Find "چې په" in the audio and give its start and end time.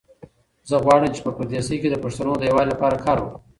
1.15-1.31